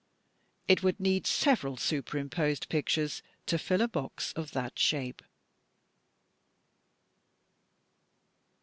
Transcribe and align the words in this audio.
It 0.67 0.81
would 0.81 0.99
need 0.99 1.27
several 1.27 1.77
superimposed 1.77 2.69
pictures 2.69 3.21
to 3.45 3.59
fill 3.59 3.81
a 3.83 3.87
box 3.87 4.33
of 4.33 4.49
that 4.53 4.79
shape. 4.79 5.21